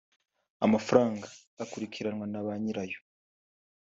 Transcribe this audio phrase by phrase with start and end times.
[0.65, 1.27] Amafaranga
[1.63, 2.99] akurikiranwa na ba nyirayo